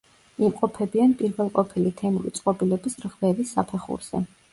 იმყოფებიან 0.45 1.11
პირველყოფილი 1.19 1.91
თემური 1.99 2.31
წყობილების 2.39 2.97
რღვევის 3.05 3.53
საფეხურზე. 3.59 4.23